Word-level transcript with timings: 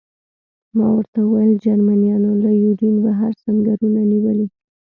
ما 0.77 0.85
ورته 0.95 1.19
وویل: 1.23 1.51
جرمنیانو 1.65 2.31
له 2.43 2.49
یوډین 2.63 2.95
بهر 3.05 3.31
سنګرونه 3.43 4.01
نیولي. 4.11 4.47